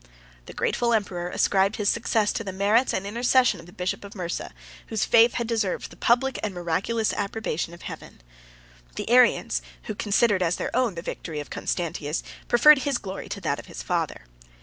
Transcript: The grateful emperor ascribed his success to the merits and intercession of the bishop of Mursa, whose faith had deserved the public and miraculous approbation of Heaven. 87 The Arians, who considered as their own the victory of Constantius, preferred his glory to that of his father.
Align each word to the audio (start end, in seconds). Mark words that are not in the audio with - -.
The 0.47 0.53
grateful 0.53 0.95
emperor 0.95 1.29
ascribed 1.29 1.75
his 1.75 1.87
success 1.87 2.33
to 2.33 2.43
the 2.43 2.51
merits 2.51 2.91
and 2.91 3.05
intercession 3.05 3.59
of 3.59 3.67
the 3.67 3.71
bishop 3.71 4.03
of 4.03 4.15
Mursa, 4.15 4.51
whose 4.87 5.05
faith 5.05 5.35
had 5.35 5.45
deserved 5.45 5.91
the 5.91 5.95
public 5.95 6.39
and 6.41 6.55
miraculous 6.55 7.13
approbation 7.13 7.71
of 7.71 7.83
Heaven. 7.83 8.19
87 8.93 8.93
The 8.95 9.09
Arians, 9.11 9.61
who 9.83 9.93
considered 9.93 10.41
as 10.41 10.55
their 10.55 10.75
own 10.75 10.95
the 10.95 11.03
victory 11.03 11.39
of 11.39 11.51
Constantius, 11.51 12.23
preferred 12.47 12.79
his 12.79 12.97
glory 12.97 13.29
to 13.29 13.41
that 13.41 13.59
of 13.59 13.67
his 13.67 13.83
father. 13.83 14.25